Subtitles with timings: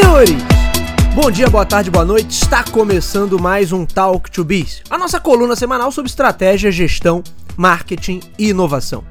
[0.00, 0.30] Senhores,
[1.14, 2.30] bom dia, boa tarde, boa noite.
[2.30, 7.22] Está começando mais um Talk to Biz, a nossa coluna semanal sobre estratégia, gestão,
[7.54, 9.04] marketing e inovação.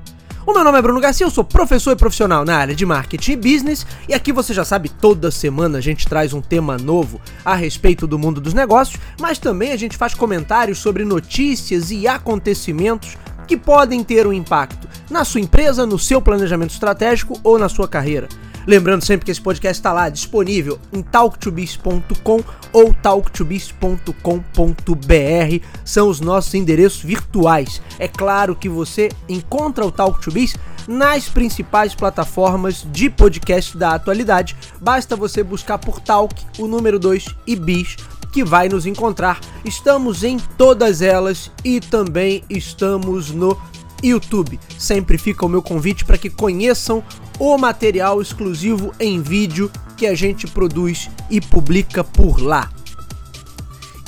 [0.47, 3.33] O meu nome é Bruno Garcia, eu sou professor e profissional na área de marketing
[3.33, 7.21] e business, e aqui você já sabe, toda semana a gente traz um tema novo
[7.45, 12.07] a respeito do mundo dos negócios, mas também a gente faz comentários sobre notícias e
[12.07, 13.15] acontecimentos
[13.47, 17.87] que podem ter um impacto na sua empresa, no seu planejamento estratégico ou na sua
[17.87, 18.27] carreira.
[18.69, 25.65] Lembrando sempre que esse podcast está lá disponível em talktobiz.com ou talktobiz.com.br.
[25.83, 27.81] São os nossos endereços virtuais.
[27.97, 30.55] É claro que você encontra o Talk to Biz
[30.87, 34.55] nas principais plataformas de podcast da atualidade.
[34.79, 37.95] Basta você buscar por Talk, o número 2 e Biz
[38.31, 39.39] que vai nos encontrar.
[39.65, 43.57] Estamos em todas elas e também estamos no
[44.03, 44.59] YouTube.
[44.77, 47.03] Sempre fica o meu convite para que conheçam
[47.39, 52.69] o material exclusivo em vídeo que a gente produz e publica por lá.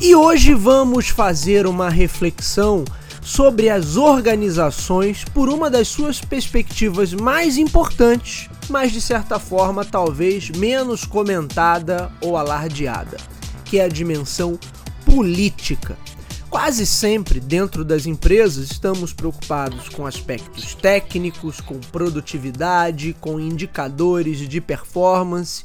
[0.01, 2.83] E hoje vamos fazer uma reflexão
[3.21, 10.49] sobre as organizações por uma das suas perspectivas mais importantes, mas de certa forma talvez
[10.49, 13.17] menos comentada ou alardeada,
[13.63, 14.59] que é a dimensão
[15.05, 15.95] política.
[16.51, 24.59] Quase sempre, dentro das empresas, estamos preocupados com aspectos técnicos, com produtividade, com indicadores de
[24.59, 25.63] performance,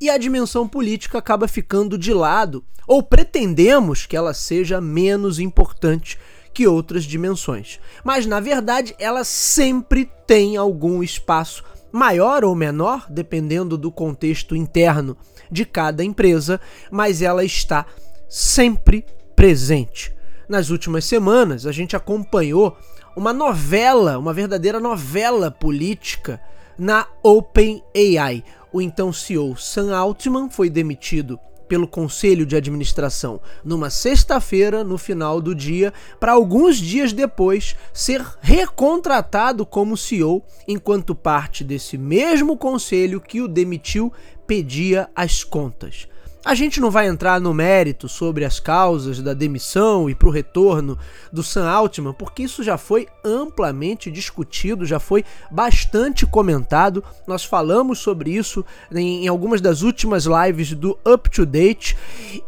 [0.00, 6.16] e a dimensão política acaba ficando de lado, ou pretendemos que ela seja menos importante
[6.54, 7.80] que outras dimensões.
[8.04, 15.16] Mas na verdade, ela sempre tem algum espaço maior ou menor, dependendo do contexto interno
[15.50, 16.60] de cada empresa,
[16.92, 17.84] mas ela está
[18.28, 20.16] sempre presente
[20.48, 22.76] nas últimas semanas, a gente acompanhou
[23.14, 26.40] uma novela, uma verdadeira novela política
[26.78, 28.44] na OpenAI.
[28.72, 31.38] O então CEO Sam Altman foi demitido
[31.68, 38.24] pelo conselho de administração numa sexta-feira, no final do dia, para alguns dias depois ser
[38.40, 44.10] recontratado como CEO, enquanto parte desse mesmo conselho que o demitiu
[44.46, 46.08] pedia as contas.
[46.48, 50.32] A gente não vai entrar no mérito sobre as causas da demissão e para o
[50.32, 50.98] retorno
[51.30, 57.04] do Sam Altman, porque isso já foi amplamente discutido, já foi bastante comentado.
[57.26, 61.94] Nós falamos sobre isso em algumas das últimas lives do Up to Date,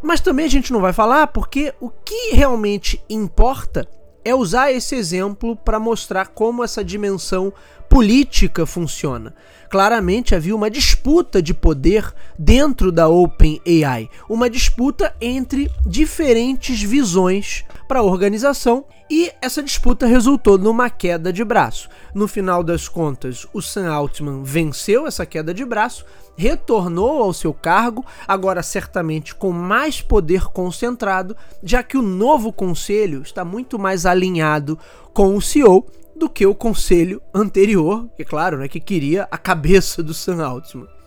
[0.03, 3.87] mas também a gente não vai falar porque o que realmente importa
[4.25, 7.53] é usar esse exemplo para mostrar como essa dimensão
[7.89, 9.35] política funciona.
[9.69, 18.01] Claramente havia uma disputa de poder dentro da OpenAI, uma disputa entre diferentes visões para
[18.01, 21.89] a organização e essa disputa resultou numa queda de braço.
[22.15, 26.05] No final das contas, o Sam Altman venceu essa queda de braço,
[26.37, 33.23] retornou ao seu cargo, agora certamente com mais poder concentrado, já que o novo conselho
[33.23, 34.79] está muito mais alinhado
[35.13, 39.39] com o CEO do que o conselho anterior, que é claro, né, que queria a
[39.39, 41.00] cabeça do Sam Altman.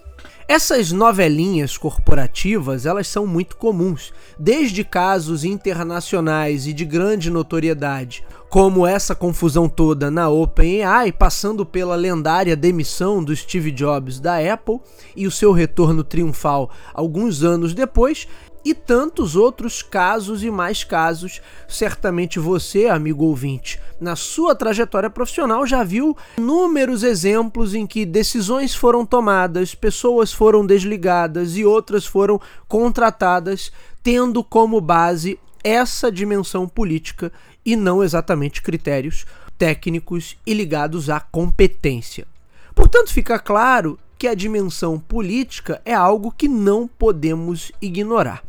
[0.46, 8.86] Essas novelinhas corporativas, elas são muito comuns, desde casos internacionais e de grande notoriedade, como
[8.86, 14.80] essa confusão toda na OpenAI, passando pela lendária demissão do Steve Jobs da Apple
[15.16, 18.28] e o seu retorno triunfal alguns anos depois,
[18.63, 21.41] e tantos outros casos e mais casos.
[21.68, 28.73] Certamente você, amigo ouvinte, na sua trajetória profissional já viu inúmeros exemplos em que decisões
[28.73, 33.72] foram tomadas, pessoas foram desligadas e outras foram contratadas,
[34.02, 37.32] tendo como base essa dimensão política
[37.66, 39.26] e não exatamente critérios
[39.58, 42.28] técnicos e ligados à competência.
[42.76, 48.43] Portanto, fica claro que a dimensão política é algo que não podemos ignorar.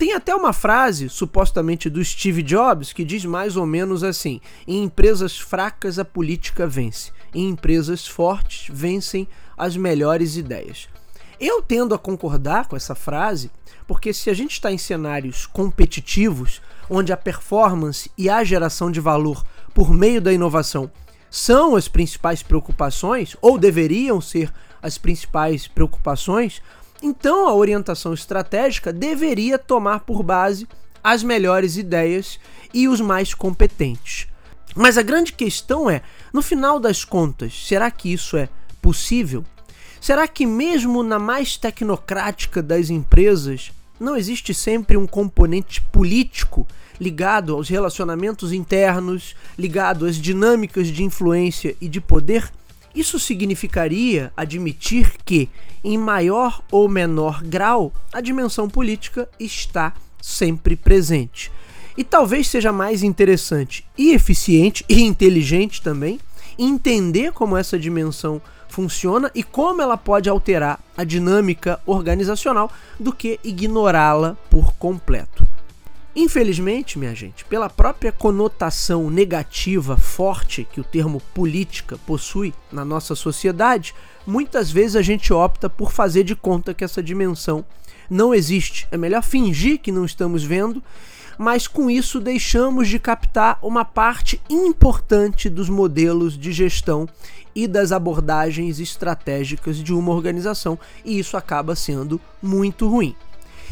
[0.00, 4.82] Tem até uma frase, supostamente do Steve Jobs, que diz mais ou menos assim: em
[4.82, 10.88] empresas fracas a política vence, em empresas fortes vencem as melhores ideias.
[11.38, 13.50] Eu tendo a concordar com essa frase,
[13.86, 19.00] porque se a gente está em cenários competitivos, onde a performance e a geração de
[19.00, 19.44] valor
[19.74, 20.90] por meio da inovação
[21.28, 24.50] são as principais preocupações, ou deveriam ser
[24.82, 26.62] as principais preocupações,
[27.02, 30.68] então a orientação estratégica deveria tomar por base
[31.02, 32.38] as melhores ideias
[32.72, 34.26] e os mais competentes.
[34.74, 36.02] Mas a grande questão é,
[36.32, 38.48] no final das contas, será que isso é
[38.80, 39.44] possível?
[40.00, 46.66] Será que mesmo na mais tecnocrática das empresas não existe sempre um componente político
[46.98, 52.50] ligado aos relacionamentos internos, ligado às dinâmicas de influência e de poder?
[52.94, 55.48] Isso significaria admitir que,
[55.82, 61.52] em maior ou menor grau, a dimensão política está sempre presente.
[61.96, 66.18] E talvez seja mais interessante e eficiente e inteligente também
[66.58, 73.40] entender como essa dimensão funciona e como ela pode alterar a dinâmica organizacional do que
[73.42, 75.49] ignorá-la por completo.
[76.14, 83.14] Infelizmente, minha gente, pela própria conotação negativa forte que o termo política possui na nossa
[83.14, 83.94] sociedade,
[84.26, 87.64] muitas vezes a gente opta por fazer de conta que essa dimensão
[88.10, 88.88] não existe.
[88.90, 90.82] É melhor fingir que não estamos vendo,
[91.38, 97.08] mas com isso deixamos de captar uma parte importante dos modelos de gestão
[97.54, 103.14] e das abordagens estratégicas de uma organização, e isso acaba sendo muito ruim.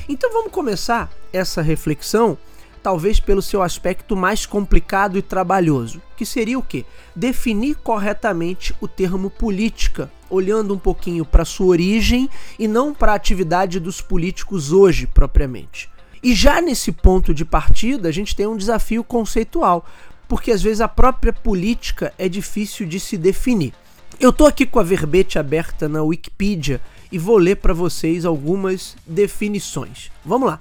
[0.08, 2.38] Então vamos começar essa reflexão,
[2.82, 6.86] talvez pelo seu aspecto mais complicado e trabalhoso, que seria o quê?
[7.14, 12.26] Definir corretamente o termo política, olhando um pouquinho para sua origem
[12.58, 15.90] e não para a atividade dos políticos hoje propriamente.
[16.22, 19.84] E já nesse ponto de partida, a gente tem um desafio conceitual,
[20.26, 23.74] porque às vezes a própria política é difícil de se definir.
[24.18, 28.96] Eu estou aqui com a verbete aberta na Wikipedia e vou ler para vocês algumas
[29.06, 30.10] definições.
[30.24, 30.60] Vamos lá.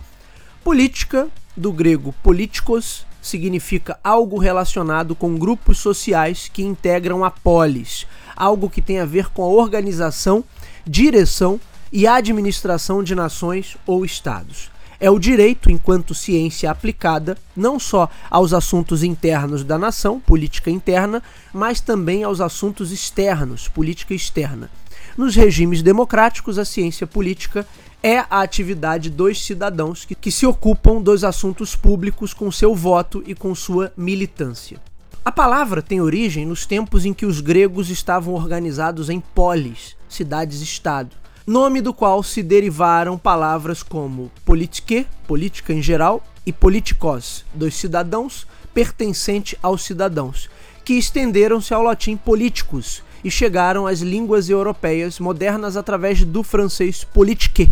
[0.63, 8.05] Política, do grego politikos, significa algo relacionado com grupos sociais que integram a polis,
[8.35, 10.43] algo que tem a ver com a organização,
[10.85, 11.59] direção
[11.91, 14.69] e administração de nações ou estados
[14.99, 21.21] é o direito, enquanto ciência aplicada, não só aos assuntos internos da nação, política interna,
[21.53, 24.69] mas também aos assuntos externos, política externa.
[25.17, 27.65] Nos regimes democráticos, a ciência política
[28.03, 33.23] é a atividade dos cidadãos que, que se ocupam dos assuntos públicos com seu voto
[33.25, 34.79] e com sua militância.
[35.25, 41.15] A palavra tem origem nos tempos em que os gregos estavam organizados em polis, cidades-estado,
[41.47, 48.45] nome do qual se derivaram palavras como politike, política em geral, e politikos, dos cidadãos,
[48.71, 50.47] pertencente aos cidadãos,
[50.85, 57.71] que estenderam-se ao latim politicus, e chegaram às línguas europeias modernas através do francês politique,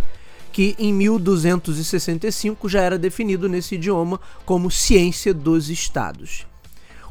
[0.51, 6.45] que em 1265 já era definido nesse idioma como ciência dos estados.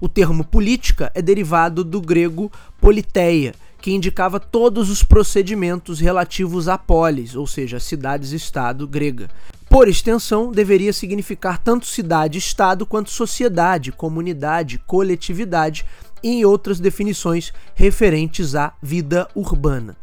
[0.01, 2.51] O termo política é derivado do grego
[2.81, 3.55] politeia,
[3.85, 9.29] que indicava todos os procedimentos relativos à polis, ou seja, cidades-estado grega.
[9.69, 15.85] Por extensão, deveria significar tanto cidade-estado quanto sociedade, comunidade, coletividade,
[16.25, 19.95] e outras definições referentes à vida urbana.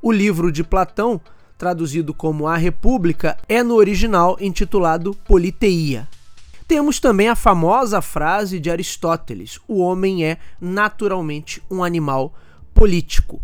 [0.00, 1.20] O livro de Platão,
[1.58, 6.08] traduzido como A República, é no original intitulado Politeia.
[6.68, 12.32] Temos também a famosa frase de Aristóteles: o homem é naturalmente um animal
[12.72, 13.42] político.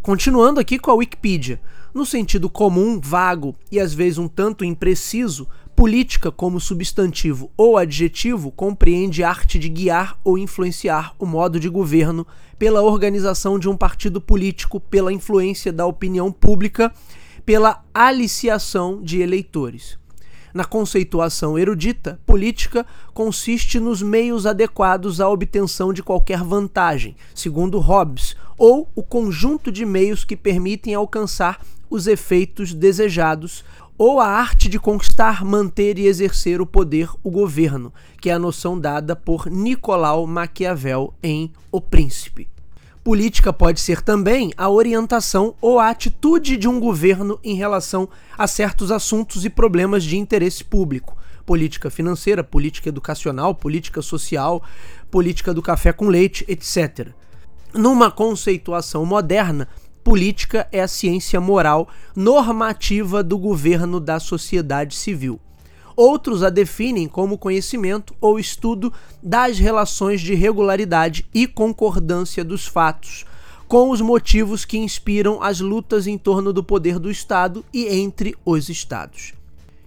[0.00, 1.60] Continuando aqui com a Wikipedia,
[1.92, 5.48] no sentido comum, vago e às vezes um tanto impreciso,
[5.78, 11.68] Política, como substantivo ou adjetivo, compreende a arte de guiar ou influenciar o modo de
[11.68, 12.26] governo
[12.58, 16.92] pela organização de um partido político, pela influência da opinião pública,
[17.46, 19.96] pela aliciação de eleitores.
[20.52, 28.34] Na conceituação erudita, política consiste nos meios adequados à obtenção de qualquer vantagem, segundo Hobbes,
[28.58, 33.64] ou o conjunto de meios que permitem alcançar os efeitos desejados
[33.98, 38.38] ou a arte de conquistar, manter e exercer o poder, o governo, que é a
[38.38, 42.48] noção dada por Nicolau Maquiavel em O Príncipe.
[43.02, 48.46] Política pode ser também a orientação ou a atitude de um governo em relação a
[48.46, 51.16] certos assuntos e problemas de interesse público.
[51.44, 54.62] Política financeira, política educacional, política social,
[55.10, 57.08] política do café com leite, etc.
[57.72, 59.66] Numa conceituação moderna,
[60.08, 61.86] política é a ciência moral
[62.16, 65.38] normativa do governo da sociedade civil.
[65.94, 68.90] Outros a definem como conhecimento ou estudo
[69.22, 73.26] das relações de regularidade e concordância dos fatos,
[73.66, 78.34] com os motivos que inspiram as lutas em torno do poder do Estado e entre
[78.46, 79.37] os Estados.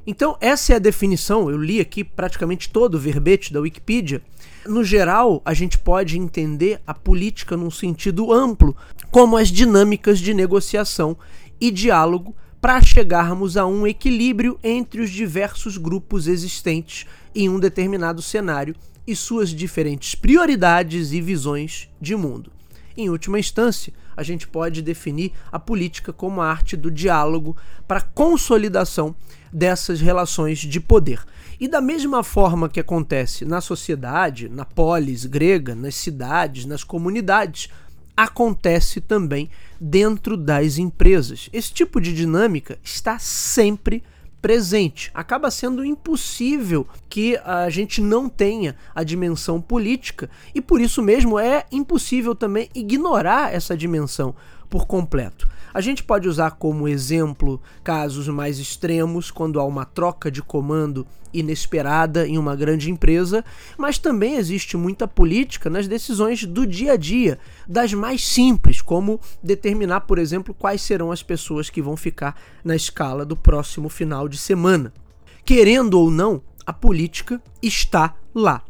[0.05, 1.49] Então, essa é a definição.
[1.49, 4.21] Eu li aqui praticamente todo o verbete da Wikipedia.
[4.65, 8.75] No geral, a gente pode entender a política num sentido amplo,
[9.11, 11.17] como as dinâmicas de negociação
[11.59, 18.21] e diálogo para chegarmos a um equilíbrio entre os diversos grupos existentes em um determinado
[18.21, 22.51] cenário e suas diferentes prioridades e visões de mundo.
[22.95, 27.55] Em última instância, a gente pode definir a política como a arte do diálogo
[27.87, 29.15] para consolidação
[29.51, 31.23] dessas relações de poder.
[31.59, 37.69] E da mesma forma que acontece na sociedade, na polis grega, nas cidades, nas comunidades,
[38.15, 41.49] acontece também dentro das empresas.
[41.53, 44.03] Esse tipo de dinâmica está sempre
[44.41, 45.11] presente.
[45.13, 51.37] Acaba sendo impossível que a gente não tenha a dimensão política e por isso mesmo
[51.37, 54.35] é impossível também ignorar essa dimensão
[54.69, 55.47] por completo.
[55.73, 61.05] A gente pode usar como exemplo casos mais extremos, quando há uma troca de comando
[61.33, 63.43] inesperada em uma grande empresa,
[63.77, 69.19] mas também existe muita política nas decisões do dia a dia, das mais simples, como
[69.41, 74.27] determinar, por exemplo, quais serão as pessoas que vão ficar na escala do próximo final
[74.27, 74.93] de semana.
[75.45, 78.63] Querendo ou não, a política está lá.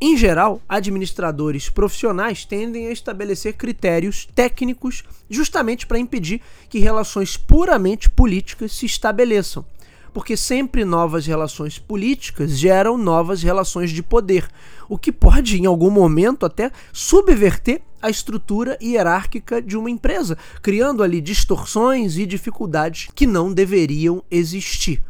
[0.00, 8.10] Em geral, administradores profissionais tendem a estabelecer critérios técnicos justamente para impedir que relações puramente
[8.10, 9.64] políticas se estabeleçam.
[10.12, 14.48] Porque sempre novas relações políticas geram novas relações de poder,
[14.88, 21.02] o que pode, em algum momento, até subverter a estrutura hierárquica de uma empresa, criando
[21.02, 25.02] ali distorções e dificuldades que não deveriam existir.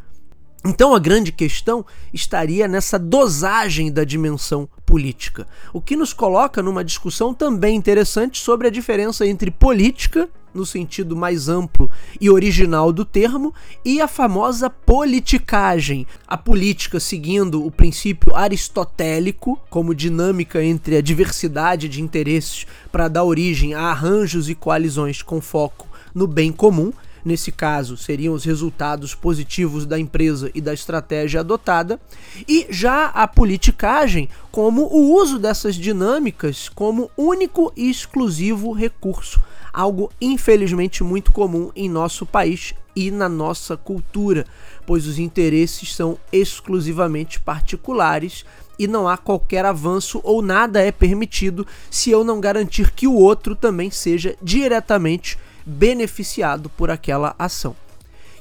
[0.65, 6.83] Então a grande questão estaria nessa dosagem da dimensão política, o que nos coloca numa
[6.83, 13.05] discussão também interessante sobre a diferença entre política, no sentido mais amplo e original do
[13.05, 13.53] termo,
[13.83, 16.07] e a famosa politicagem.
[16.25, 23.23] A política seguindo o princípio aristotélico, como dinâmica entre a diversidade de interesses para dar
[23.23, 26.91] origem a arranjos e coalizões com foco no bem comum,
[27.25, 31.99] nesse caso seriam os resultados positivos da empresa e da estratégia adotada,
[32.47, 39.41] e já a politicagem como o uso dessas dinâmicas como único e exclusivo recurso,
[39.73, 44.45] algo infelizmente muito comum em nosso país e na nossa cultura,
[44.85, 48.45] pois os interesses são exclusivamente particulares
[48.77, 53.13] e não há qualquer avanço ou nada é permitido se eu não garantir que o
[53.13, 57.75] outro também seja diretamente beneficiado por aquela ação.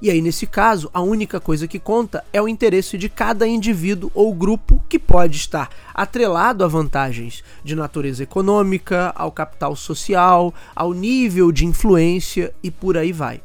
[0.03, 4.11] E aí, nesse caso, a única coisa que conta é o interesse de cada indivíduo
[4.13, 10.93] ou grupo que pode estar atrelado a vantagens de natureza econômica, ao capital social, ao
[10.93, 13.41] nível de influência e por aí vai.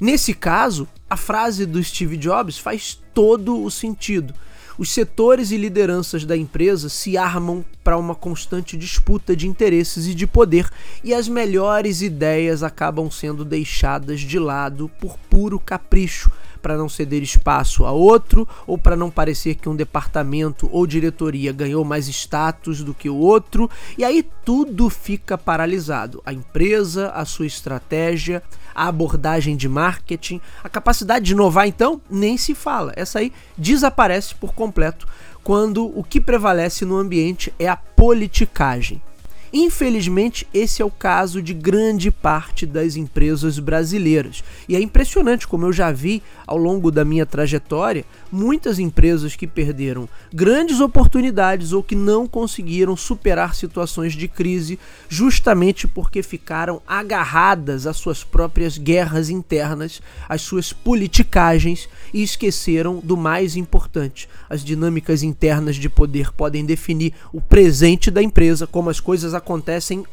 [0.00, 4.32] Nesse caso, a frase do Steve Jobs faz todo o sentido
[4.78, 10.14] os setores e lideranças da empresa se armam para uma constante disputa de interesses e
[10.14, 10.68] de poder,
[11.02, 16.30] e as melhores ideias acabam sendo deixadas de lado por puro capricho,
[16.62, 21.52] para não ceder espaço a outro ou para não parecer que um departamento ou diretoria
[21.52, 26.22] ganhou mais status do que o outro, e aí tudo fica paralisado.
[26.24, 28.42] A empresa, a sua estratégia,
[28.74, 32.92] a abordagem de marketing, a capacidade de inovar, então, nem se fala.
[32.96, 35.06] Essa aí desaparece por completo
[35.42, 39.02] quando o que prevalece no ambiente é a politicagem.
[39.52, 44.42] Infelizmente, esse é o caso de grande parte das empresas brasileiras.
[44.66, 49.46] E é impressionante como eu já vi ao longo da minha trajetória muitas empresas que
[49.46, 57.86] perderam grandes oportunidades ou que não conseguiram superar situações de crise justamente porque ficaram agarradas
[57.86, 64.28] às suas próprias guerras internas, às suas politicagens e esqueceram do mais importante.
[64.48, 69.41] As dinâmicas internas de poder podem definir o presente da empresa, como as coisas acontecem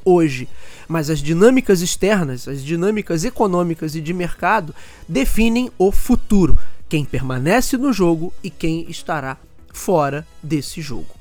[0.03, 0.47] hoje,
[0.87, 4.73] mas as dinâmicas externas, as dinâmicas econômicas e de mercado
[5.07, 6.57] definem o futuro
[6.89, 9.37] quem permanece no jogo e quem estará
[9.71, 11.19] fora desse jogo.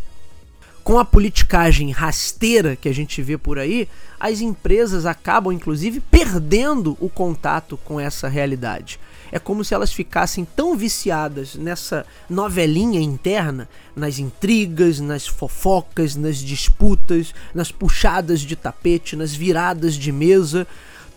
[0.82, 3.86] Com a politicagem rasteira que a gente vê por aí,
[4.18, 8.98] as empresas acabam inclusive perdendo o contato com essa realidade.
[9.30, 16.36] É como se elas ficassem tão viciadas nessa novelinha interna, nas intrigas, nas fofocas, nas
[16.38, 20.66] disputas, nas puxadas de tapete, nas viradas de mesa,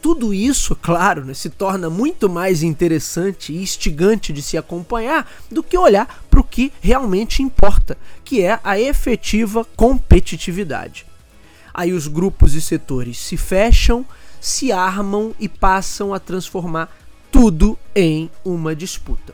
[0.02, 5.62] tudo isso, claro, né, se torna muito mais interessante e instigante de se acompanhar do
[5.62, 11.06] que olhar para o que realmente importa, que é a efetiva competitividade.
[11.72, 14.04] Aí os grupos e setores se fecham,
[14.40, 16.90] se armam e passam a transformar
[17.32, 19.34] tudo em uma disputa.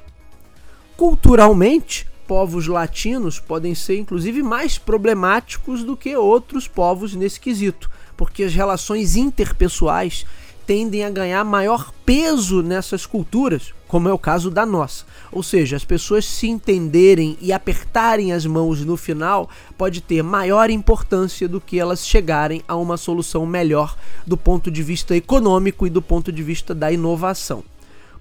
[0.95, 8.43] Culturalmente, povos latinos podem ser inclusive mais problemáticos do que outros povos nesse quesito, porque
[8.43, 10.25] as relações interpessoais
[10.67, 15.05] tendem a ganhar maior peso nessas culturas, como é o caso da nossa.
[15.31, 20.69] Ou seja, as pessoas se entenderem e apertarem as mãos no final pode ter maior
[20.69, 25.89] importância do que elas chegarem a uma solução melhor do ponto de vista econômico e
[25.89, 27.63] do ponto de vista da inovação.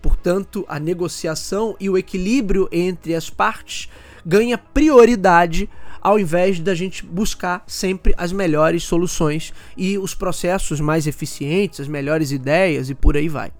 [0.06, 3.88] Portanto, a negociação e o equilíbrio entre as partes
[4.24, 5.68] ganha prioridade
[6.00, 11.88] ao invés da gente buscar sempre as melhores soluções e os processos mais eficientes, as
[11.88, 13.50] melhores ideias e por aí vai.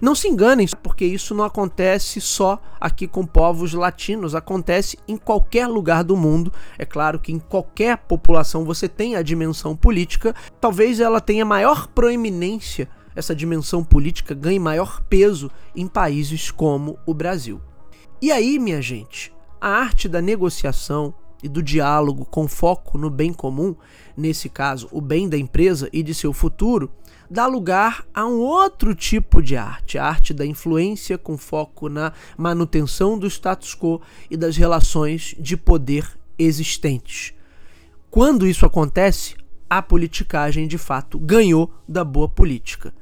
[0.00, 5.68] Não se enganem, porque isso não acontece só aqui com povos latinos, acontece em qualquer
[5.68, 6.52] lugar do mundo.
[6.76, 11.86] É claro que em qualquer população você tem a dimensão política, talvez ela tenha maior
[11.86, 17.60] proeminência, essa dimensão política ganhe maior peso em países como o Brasil.
[18.20, 23.32] E aí, minha gente, a arte da negociação e do diálogo com foco no bem
[23.32, 23.74] comum,
[24.16, 26.90] nesse caso, o bem da empresa e de seu futuro,
[27.28, 32.12] dá lugar a um outro tipo de arte, a arte da influência com foco na
[32.36, 34.00] manutenção do status quo
[34.30, 36.06] e das relações de poder
[36.38, 37.34] existentes.
[38.10, 39.34] Quando isso acontece,
[39.68, 42.92] a politicagem de fato ganhou da boa política.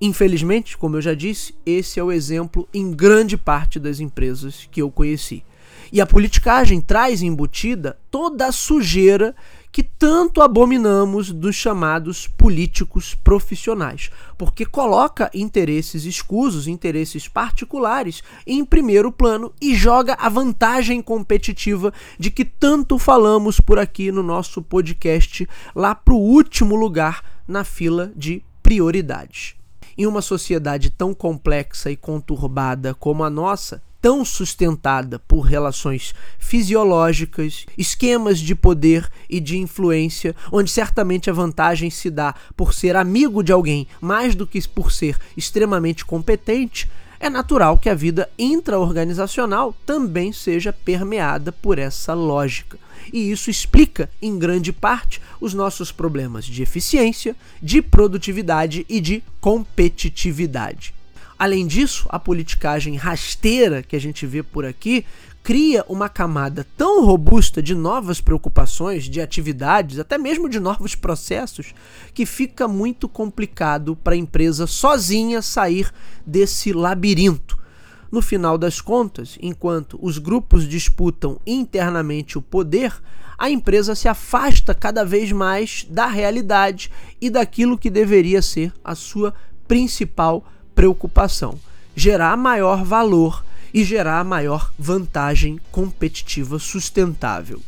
[0.00, 4.80] Infelizmente, como eu já disse, esse é o exemplo em grande parte das empresas que
[4.80, 5.42] eu conheci.
[5.90, 9.34] E a politicagem traz embutida toda a sujeira
[9.72, 19.12] que tanto abominamos dos chamados políticos profissionais, porque coloca interesses escusos, interesses particulares em primeiro
[19.12, 25.48] plano e joga a vantagem competitiva de que tanto falamos por aqui no nosso podcast
[25.74, 29.57] lá para o último lugar na fila de prioridades.
[29.98, 37.66] Em uma sociedade tão complexa e conturbada como a nossa, tão sustentada por relações fisiológicas,
[37.76, 43.42] esquemas de poder e de influência, onde certamente a vantagem se dá por ser amigo
[43.42, 46.88] de alguém mais do que por ser extremamente competente,
[47.18, 52.78] é natural que a vida intraorganizacional também seja permeada por essa lógica.
[53.12, 59.22] E isso explica, em grande parte, os nossos problemas de eficiência, de produtividade e de
[59.40, 60.94] competitividade.
[61.38, 65.04] Além disso, a politicagem rasteira que a gente vê por aqui
[65.42, 71.72] cria uma camada tão robusta de novas preocupações, de atividades, até mesmo de novos processos,
[72.12, 75.90] que fica muito complicado para a empresa sozinha sair
[76.26, 77.57] desse labirinto.
[78.10, 82.94] No final das contas, enquanto os grupos disputam internamente o poder,
[83.36, 86.90] a empresa se afasta cada vez mais da realidade
[87.20, 89.34] e daquilo que deveria ser a sua
[89.68, 90.44] principal
[90.74, 91.58] preocupação:
[91.94, 97.60] gerar maior valor e gerar maior vantagem competitiva sustentável.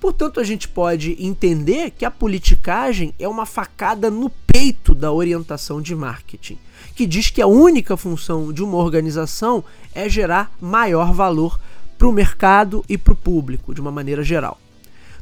[0.00, 5.82] Portanto, a gente pode entender que a politicagem é uma facada no peito da orientação
[5.82, 6.58] de marketing,
[6.94, 9.64] que diz que a única função de uma organização
[9.94, 11.58] é gerar maior valor
[11.98, 14.58] para o mercado e para o público, de uma maneira geral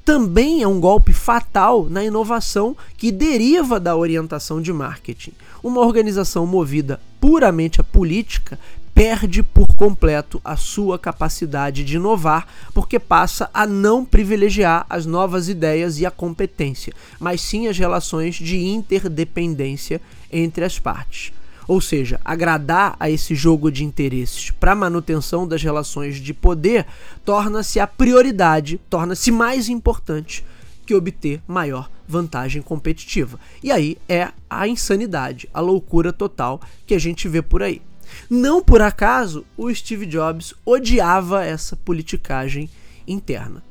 [0.08, 5.32] também é um golpe fatal na inovação que deriva da orientação de marketing.
[5.62, 8.58] Uma organização movida puramente à política
[8.94, 15.46] perde por completo a sua capacidade de inovar, porque passa a não privilegiar as novas
[15.46, 20.00] ideias e a competência, mas sim as relações de interdependência
[20.32, 21.34] entre as partes
[21.68, 26.86] ou seja, agradar a esse jogo de interesses para manutenção das relações de poder,
[27.26, 30.42] torna-se a prioridade, torna-se mais importante
[30.86, 33.38] que obter maior vantagem competitiva.
[33.62, 37.82] E aí é a insanidade, a loucura total que a gente vê por aí.
[38.30, 42.70] Não por acaso o Steve Jobs odiava essa politicagem
[43.06, 43.62] interna.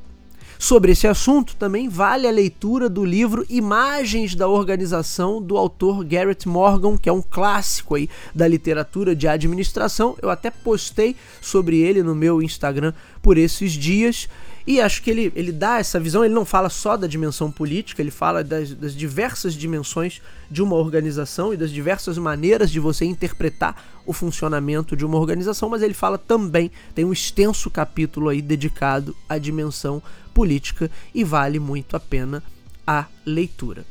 [0.59, 6.47] Sobre esse assunto, também vale a leitura do livro Imagens da Organização do autor Garrett
[6.47, 10.17] Morgan, que é um clássico aí da literatura de administração.
[10.19, 12.91] Eu até postei sobre ele no meu Instagram
[13.21, 14.27] por esses dias.
[14.67, 18.01] E acho que ele, ele dá essa visão, ele não fala só da dimensão política,
[18.01, 23.05] ele fala das, das diversas dimensões de uma organização e das diversas maneiras de você
[23.05, 28.41] interpretar o funcionamento de uma organização, mas ele fala também, tem um extenso capítulo aí
[28.41, 30.03] dedicado à dimensão
[30.33, 32.43] política e vale muito a pena
[32.85, 33.85] a leitura.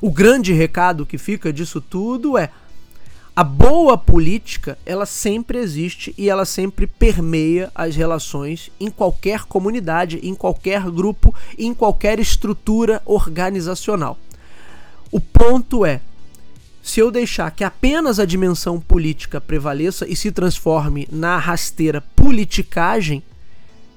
[0.00, 2.50] O grande recado que fica disso tudo é
[3.34, 10.20] a boa política, ela sempre existe e ela sempre permeia as relações em qualquer comunidade,
[10.22, 14.18] em qualquer grupo, em qualquer estrutura organizacional.
[15.10, 16.02] O ponto é,
[16.82, 23.22] se eu deixar que apenas a dimensão política prevaleça e se transforme na rasteira politicagem,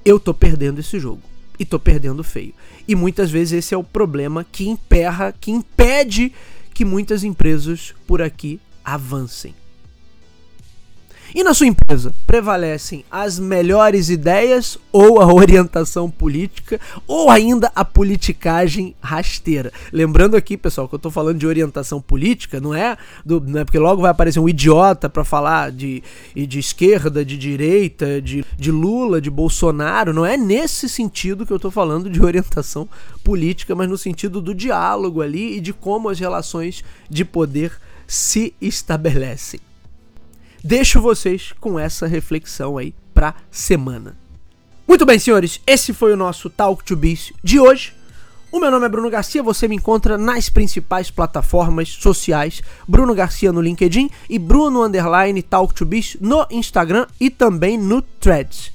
[0.05, 1.21] eu tô perdendo esse jogo.
[1.57, 2.53] E tô perdendo feio.
[2.87, 6.31] E muitas vezes esse é o problema que emperra, que impede
[6.73, 9.55] que muitas empresas por aqui avancem.
[11.35, 17.83] E na sua empresa, prevalecem as melhores ideias ou a orientação política ou ainda a
[17.83, 19.69] politicagem rasteira?
[19.91, 23.65] Lembrando aqui, pessoal, que eu tô falando de orientação política, não é, do, não é
[23.65, 26.01] porque logo vai aparecer um idiota para falar de,
[26.33, 31.59] de esquerda, de direita, de, de Lula, de Bolsonaro, não é nesse sentido que eu
[31.59, 32.87] tô falando de orientação
[33.25, 37.73] política, mas no sentido do diálogo ali e de como as relações de poder
[38.07, 39.59] se estabelecem
[40.65, 44.17] deixo vocês com essa reflexão aí pra semana.
[44.87, 47.93] Muito bem, senhores, esse foi o nosso Talk to Biz de hoje.
[48.51, 53.51] O meu nome é Bruno Garcia, você me encontra nas principais plataformas sociais, Bruno Garcia
[53.51, 58.71] no LinkedIn e Bruno Underline Talk to Biz no Instagram e também no Threads.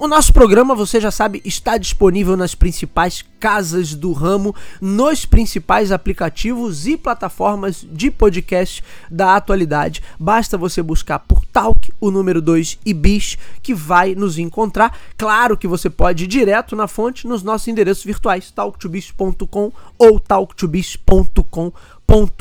[0.00, 5.90] O nosso programa, você já sabe, está disponível nas principais casas do ramo, nos principais
[5.90, 10.00] aplicativos e plataformas de podcast da atualidade.
[10.16, 14.96] Basta você buscar por Talk, o número 2 e Bis, que vai nos encontrar.
[15.16, 21.72] Claro que você pode ir direto na fonte nos nossos endereços virtuais, talktobis.com ou talktobis.com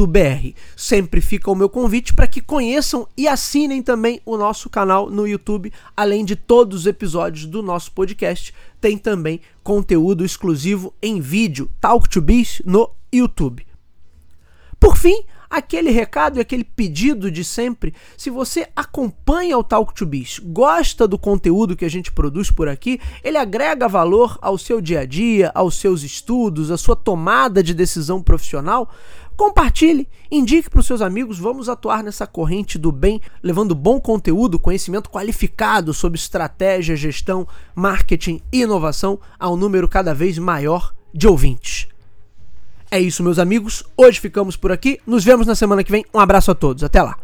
[0.08, 5.10] br Sempre fica o meu convite para que conheçam e assinem também o nosso canal
[5.10, 11.20] no YouTube, além de todos os episódios do nosso podcast, tem também conteúdo exclusivo em
[11.20, 13.68] vídeo, Talk to Biz no YouTube.
[14.80, 17.94] Por fim, aquele recado e aquele pedido de sempre.
[18.18, 22.68] Se você acompanha o Talk to Biz, gosta do conteúdo que a gente produz por
[22.68, 27.64] aqui, ele agrega valor ao seu dia a dia, aos seus estudos, à sua tomada
[27.64, 28.90] de decisão profissional,
[29.38, 34.58] Compartilhe, indique para os seus amigos, vamos atuar nessa corrente do bem, levando bom conteúdo,
[34.58, 41.28] conhecimento qualificado sobre estratégia, gestão, marketing e inovação a um número cada vez maior de
[41.28, 41.88] ouvintes.
[42.90, 43.84] É isso, meus amigos.
[43.96, 45.00] Hoje ficamos por aqui.
[45.06, 46.06] Nos vemos na semana que vem.
[46.14, 46.84] Um abraço a todos.
[46.84, 47.18] Até lá.